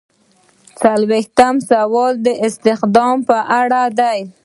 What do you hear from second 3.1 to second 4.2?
په اړه دی.